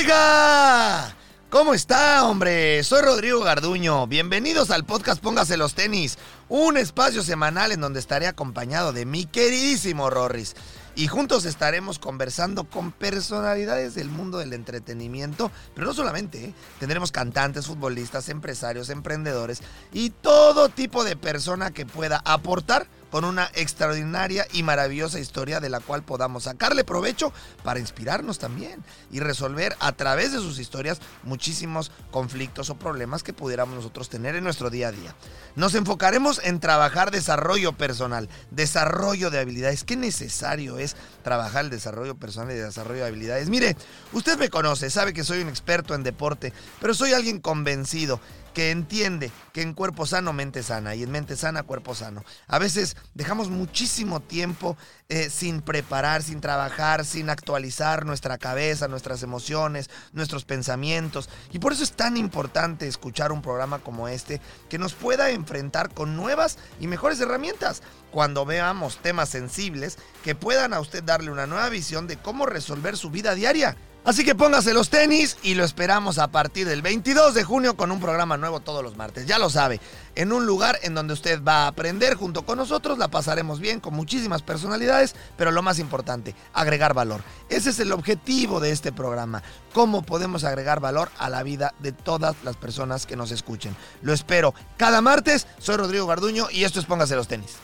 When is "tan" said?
61.92-62.16